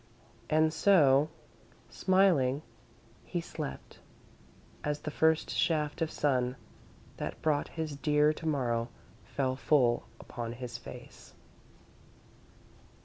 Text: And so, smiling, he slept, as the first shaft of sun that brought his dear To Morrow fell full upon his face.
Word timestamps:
And 0.49 0.73
so, 0.73 1.29
smiling, 1.91 2.63
he 3.23 3.39
slept, 3.39 3.99
as 4.83 5.01
the 5.01 5.11
first 5.11 5.51
shaft 5.51 6.01
of 6.01 6.09
sun 6.09 6.55
that 7.17 7.39
brought 7.43 7.67
his 7.77 7.97
dear 7.97 8.33
To 8.33 8.47
Morrow 8.47 8.89
fell 9.23 9.55
full 9.55 10.07
upon 10.19 10.53
his 10.53 10.75
face. 10.75 11.35